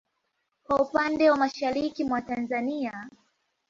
Kwa 0.63 0.81
upande 0.81 1.29
wa 1.31 1.37
mashariki 1.37 2.03
mwa 2.03 2.21
Tanzania 2.21 3.09